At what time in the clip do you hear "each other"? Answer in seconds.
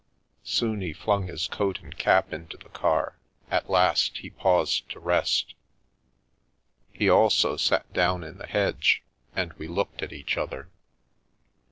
10.11-10.71